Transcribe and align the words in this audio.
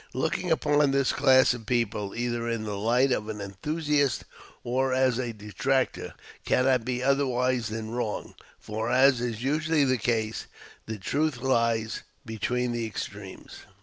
Looking 0.15 0.49
upon 0.49 0.89
this 0.89 1.11
class 1.13 1.53
of 1.53 1.67
people, 1.67 2.15
either 2.15 2.49
in 2.49 2.63
the 2.63 2.75
light 2.75 3.11
of 3.11 3.29
an 3.29 3.39
enthusiast 3.39 4.23
or 4.63 4.95
as 4.95 5.19
a 5.19 5.31
detractor, 5.31 6.15
cannot 6.43 6.83
be 6.85 7.03
otherwise 7.03 7.67
than 7.67 7.91
wrong; 7.91 8.33
for, 8.59 8.89
as 8.89 9.21
is 9.21 9.43
usually 9.43 9.83
the 9.85 9.99
case, 9.99 10.47
the 10.87 10.97
truth 10.97 11.37
lies 11.39 12.01
between 12.25 12.71
the 12.71 12.87
extremes. 12.87 13.57